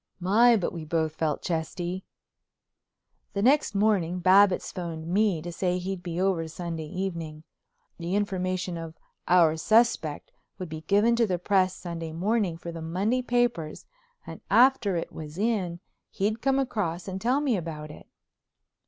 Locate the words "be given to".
10.69-11.27